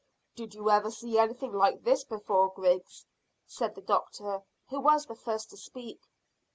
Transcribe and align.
"Did 0.35 0.55
you 0.55 0.71
ever 0.71 0.89
see 0.89 1.19
anything 1.19 1.53
like 1.53 1.83
this 1.83 2.03
before, 2.03 2.49
Griggs?" 2.55 3.05
said 3.45 3.75
the 3.75 3.83
doctor, 3.83 4.41
who 4.67 4.79
was 4.79 5.05
the 5.05 5.13
first 5.13 5.51
to 5.51 5.57
speak. 5.57 5.99